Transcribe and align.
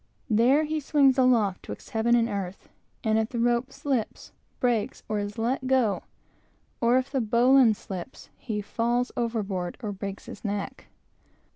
There 0.31 0.63
he 0.63 0.79
"sings 0.79 1.19
aloft 1.19 1.61
'twixt 1.61 1.91
heaven 1.91 2.15
and 2.15 2.27
earth," 2.27 2.69
and 3.03 3.19
if 3.19 3.29
the 3.29 3.37
rope 3.37 3.71
slips, 3.71 4.31
breaks, 4.59 5.03
or 5.07 5.19
is 5.19 5.37
let 5.37 5.67
go, 5.67 6.01
or 6.81 6.97
if 6.97 7.11
the 7.11 7.21
bowline 7.21 7.75
slips, 7.75 8.31
he 8.35 8.61
falls 8.63 9.11
overboard 9.15 9.77
or 9.83 9.91
breaks 9.91 10.25
his 10.25 10.43
neck. 10.43 10.87